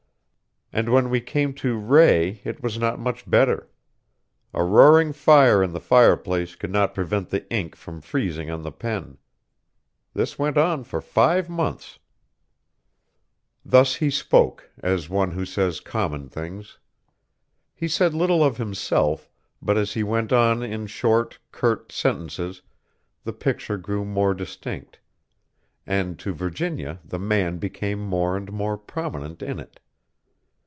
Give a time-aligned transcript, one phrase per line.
[0.73, 3.69] And when we came to Rae it was not much better.
[4.53, 8.71] A roaring fire in the fireplace could not prevent the ink from freezing on the
[8.71, 9.17] pen.
[10.13, 11.99] This went on for five months."
[13.65, 16.79] [Footnote A: Froid cold.] Thus he spoke, as one who says common things.
[17.75, 19.29] He said little of himself,
[19.61, 22.61] but as he went on in short, curt sentences
[23.25, 25.01] the picture grew more distinct,
[25.85, 29.81] and to Virginia the man became more and more prominent in it.